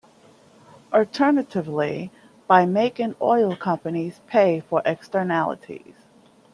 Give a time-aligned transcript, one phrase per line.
[0.91, 2.09] Alternatively,
[2.47, 5.93] by making oil companies pay for externalities.